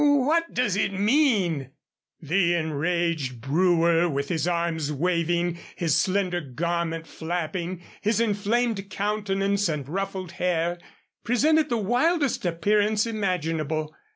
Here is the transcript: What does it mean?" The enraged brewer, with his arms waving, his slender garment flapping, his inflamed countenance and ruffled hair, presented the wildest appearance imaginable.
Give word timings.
What 0.03 0.55
does 0.55 0.75
it 0.77 0.93
mean?" 0.93 1.69
The 2.19 2.55
enraged 2.55 3.39
brewer, 3.39 4.09
with 4.09 4.29
his 4.29 4.47
arms 4.47 4.91
waving, 4.91 5.59
his 5.75 5.95
slender 5.95 6.41
garment 6.41 7.05
flapping, 7.05 7.83
his 8.01 8.19
inflamed 8.19 8.89
countenance 8.89 9.69
and 9.69 9.87
ruffled 9.87 10.31
hair, 10.31 10.79
presented 11.23 11.69
the 11.69 11.77
wildest 11.77 12.47
appearance 12.47 13.05
imaginable. 13.05 13.95